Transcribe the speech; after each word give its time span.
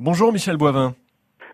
Bonjour 0.00 0.32
Michel 0.32 0.56
Boivin. 0.56 0.94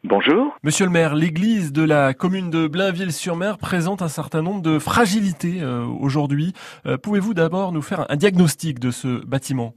Bonjour. 0.04 0.54
Monsieur 0.62 0.84
le 0.84 0.92
maire, 0.92 1.14
l'église 1.14 1.72
de 1.72 1.82
la 1.82 2.12
commune 2.12 2.50
de 2.50 2.68
Blainville-sur-Mer 2.68 3.56
présente 3.56 4.02
un 4.02 4.08
certain 4.08 4.42
nombre 4.42 4.60
de 4.60 4.78
fragilités 4.78 5.62
euh, 5.62 5.86
aujourd'hui. 5.86 6.52
Euh, 6.84 6.98
pouvez-vous 6.98 7.32
d'abord 7.32 7.72
nous 7.72 7.80
faire 7.80 8.04
un 8.10 8.16
diagnostic 8.16 8.80
de 8.80 8.90
ce 8.90 9.24
bâtiment? 9.24 9.72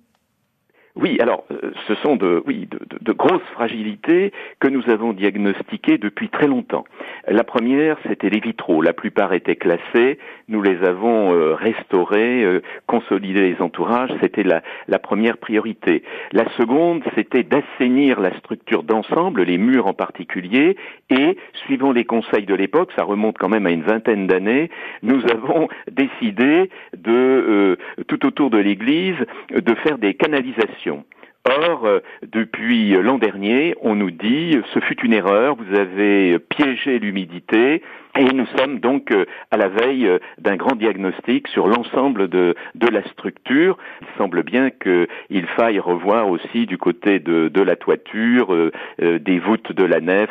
Oui, 0.97 1.17
alors 1.21 1.45
euh, 1.51 1.71
ce 1.87 1.95
sont 1.95 2.17
de, 2.17 2.43
oui, 2.45 2.67
de, 2.69 2.79
de, 2.99 3.13
grosses 3.13 3.41
fragilités 3.53 4.33
que 4.59 4.67
nous 4.67 4.83
avons 4.89 5.13
diagnostiquées 5.13 5.97
depuis 5.97 6.27
très 6.27 6.47
longtemps. 6.47 6.83
La 7.29 7.43
première, 7.43 7.97
c'était 8.07 8.29
les 8.29 8.39
vitraux. 8.39 8.81
La 8.81 8.93
plupart 8.93 9.33
étaient 9.33 9.57
classés. 9.57 10.17
Nous 10.47 10.61
les 10.61 10.81
avons 10.83 11.33
euh, 11.33 11.55
restaurés, 11.55 12.43
euh, 12.45 12.61
consolidés 12.85 13.53
les 13.53 13.61
entourages. 13.61 14.11
C'était 14.21 14.43
la, 14.43 14.61
la, 14.87 14.97
première 14.97 15.37
priorité. 15.37 16.03
La 16.31 16.49
seconde, 16.55 17.03
c'était 17.15 17.43
d'assainir 17.43 18.21
la 18.21 18.37
structure 18.37 18.83
d'ensemble, 18.83 19.43
les 19.43 19.57
murs 19.57 19.87
en 19.87 19.93
particulier. 19.93 20.77
Et, 21.09 21.37
suivant 21.65 21.91
les 21.91 22.05
conseils 22.05 22.45
de 22.45 22.55
l'époque, 22.55 22.91
ça 22.95 23.03
remonte 23.03 23.37
quand 23.37 23.49
même 23.49 23.67
à 23.67 23.71
une 23.71 23.83
vingtaine 23.83 24.27
d'années, 24.27 24.69
nous 25.03 25.21
avons 25.29 25.67
décidé 25.91 26.69
de, 26.95 27.77
tout 28.07 28.25
autour 28.25 28.49
de 28.49 28.57
l'église, 28.57 29.17
de 29.51 29.75
faire 29.75 29.97
des 29.97 30.13
canalisations 30.13 31.03
Or, 31.47 31.85
euh, 31.85 31.99
depuis 32.33 32.91
l'an 33.01 33.17
dernier, 33.17 33.75
on 33.81 33.95
nous 33.95 34.11
dit 34.11 34.57
ce 34.73 34.79
fut 34.79 34.99
une 35.01 35.13
erreur, 35.13 35.55
vous 35.55 35.77
avez 35.77 36.39
piégé 36.39 36.99
l'humidité, 36.99 37.81
et 38.19 38.23
nous 38.33 38.47
sommes 38.57 38.79
donc 38.79 39.11
euh, 39.11 39.25
à 39.51 39.57
la 39.57 39.69
veille 39.69 40.07
euh, 40.07 40.19
d'un 40.39 40.57
grand 40.57 40.75
diagnostic 40.75 41.47
sur 41.47 41.67
l'ensemble 41.67 42.27
de, 42.27 42.55
de, 42.75 42.87
la 42.87 43.01
structure. 43.09 43.77
Il 44.01 44.07
semble 44.17 44.43
bien 44.43 44.71
qu'il 44.71 45.45
faille 45.55 45.79
revoir 45.79 46.27
aussi 46.27 46.65
du 46.65 46.77
côté 46.77 47.19
de, 47.19 47.47
de 47.47 47.61
la 47.61 47.75
toiture, 47.75 48.53
des 48.99 49.39
voûtes 49.39 49.71
de 49.71 49.83
la 49.83 50.01
nef, 50.01 50.29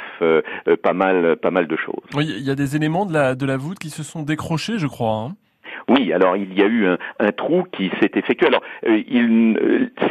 pas 0.83 0.93
mal, 0.93 1.37
pas 1.37 1.51
mal 1.51 1.66
de 1.66 1.77
choses. 1.77 2.02
Oui, 2.15 2.26
il 2.29 2.45
y 2.45 2.51
a 2.51 2.54
des 2.54 2.76
éléments 2.76 3.07
de 3.07 3.13
la, 3.13 3.35
de 3.35 3.46
la 3.46 3.57
voûte 3.57 3.79
qui 3.79 3.91
se 3.91 4.02
sont 4.02 4.23
décrochés, 4.23 4.79
je 4.79 4.87
crois. 4.87 5.15
Hein. 5.15 5.37
Oui, 5.88 6.13
alors 6.13 6.37
il 6.37 6.52
y 6.59 6.63
a 6.63 6.66
eu 6.66 6.87
un, 6.87 6.98
un 7.21 7.32
trou 7.32 7.65
qui 7.73 7.91
s'est 8.01 8.10
effectué. 8.15 8.48
Alors, 8.48 8.63
euh, 8.87 9.02
il, 9.09 9.57
euh, 9.63 9.88
en 10.01 10.09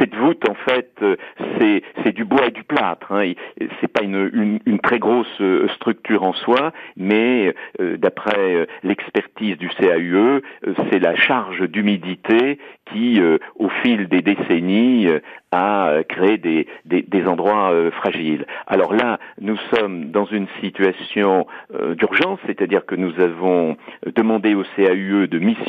fait, 0.68 0.90
euh, 1.02 1.16
c'est, 1.60 2.12
du 2.14 2.26
bois 2.26 2.48
et 2.48 2.52
du 2.52 2.64
plâtre. 2.64 3.12
Hein. 3.12 3.34
C'est 3.80 3.88
pas 3.88 4.04
une, 4.04 4.60
une, 4.66 4.80
très 4.80 5.00
grosse 5.00 5.42
structure 5.76 6.24
en 6.24 6.34
soi, 6.34 6.72
mais 6.96 7.54
d'après 7.80 8.68
l'expertise 8.84 9.58
du 9.58 9.70
CAUE, 9.70 10.42
c'est 10.90 11.00
la 11.00 11.16
charge 11.16 11.68
d'humidité 11.68 12.60
qui, 12.92 13.20
au 13.56 13.70
fil 13.82 14.08
des 14.08 14.22
décennies, 14.22 15.08
a 15.52 16.04
créé 16.08 16.38
des, 16.38 16.68
des, 16.86 17.28
endroits 17.28 17.74
fragiles. 17.92 18.46
Alors 18.68 18.94
là, 18.94 19.20
nous 19.42 19.58
sommes 19.74 20.12
dans 20.12 20.26
une 20.26 20.48
situation 20.62 21.48
d'urgence, 21.98 22.40
c'est-à-dire 22.46 22.86
que 22.86 22.96
nous 22.96 23.20
avons 23.20 23.76
demandé 24.16 24.54
au 24.54 24.64
CAUE 24.76 25.28
de 25.28 25.40
mission 25.40 25.66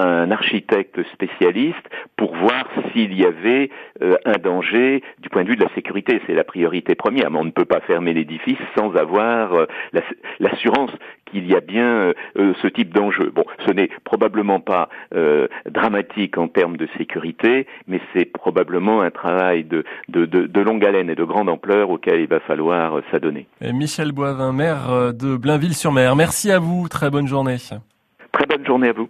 un 0.00 0.30
architecte 0.30 1.02
spécialiste 1.12 1.88
pour 2.20 2.36
voir 2.36 2.66
s'il 2.92 3.18
y 3.18 3.24
avait 3.24 3.70
euh, 4.02 4.14
un 4.26 4.36
danger 4.36 5.02
du 5.20 5.30
point 5.30 5.42
de 5.42 5.48
vue 5.48 5.56
de 5.56 5.64
la 5.64 5.74
sécurité. 5.74 6.20
C'est 6.26 6.34
la 6.34 6.44
priorité 6.44 6.94
première, 6.94 7.30
mais 7.30 7.38
on 7.38 7.46
ne 7.46 7.50
peut 7.50 7.64
pas 7.64 7.80
fermer 7.80 8.12
l'édifice 8.12 8.58
sans 8.76 8.94
avoir 8.94 9.54
euh, 9.54 9.64
l'assurance 10.38 10.90
qu'il 11.24 11.50
y 11.50 11.56
a 11.56 11.60
bien 11.60 12.12
euh, 12.36 12.52
ce 12.60 12.66
type 12.66 12.92
d'enjeu. 12.92 13.32
Bon, 13.34 13.44
ce 13.66 13.72
n'est 13.72 13.88
probablement 14.04 14.60
pas 14.60 14.90
dramatique 15.66 16.36
en 16.36 16.48
termes 16.48 16.76
de 16.76 16.88
sécurité, 16.98 17.66
mais 17.86 18.00
c'est 18.12 18.26
probablement 18.26 19.00
un 19.00 19.10
travail 19.10 19.64
de, 19.64 19.84
de, 20.08 20.26
de, 20.26 20.46
de, 20.46 20.60
longue 20.60 20.84
haleine 20.84 21.08
et 21.08 21.14
de 21.14 21.24
grande 21.24 21.48
ampleur 21.48 21.88
auquel 21.88 22.20
il 22.20 22.26
va 22.26 22.40
falloir 22.40 23.00
s'adonner. 23.10 23.46
Michel 23.62 24.12
Boivin, 24.12 24.52
maire 24.52 25.14
de 25.14 25.36
Blainville-sur-Mer, 25.36 26.16
merci 26.16 26.50
à 26.50 26.58
vous, 26.58 26.88
très 26.88 27.10
bonne 27.10 27.26
journée. 27.26 27.56
Très 28.32 28.46
bonne 28.46 28.66
journée 28.66 28.88
à 28.88 28.92
vous. 28.92 29.08